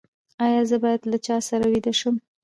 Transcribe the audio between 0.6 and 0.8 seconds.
زه